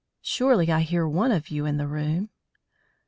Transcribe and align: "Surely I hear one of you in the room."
"Surely 0.23 0.71
I 0.71 0.79
hear 0.79 1.07
one 1.07 1.31
of 1.31 1.49
you 1.49 1.67
in 1.67 1.77
the 1.77 1.85
room." 1.87 2.31